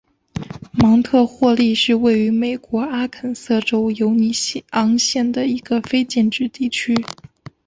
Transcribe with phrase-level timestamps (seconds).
[0.71, 4.31] 芒特霍利是位于美国阿肯色州犹尼
[4.71, 6.95] 昂县的一个非建制地区。